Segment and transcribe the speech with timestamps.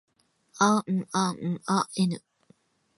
[0.57, 2.19] あんあんあ ｎ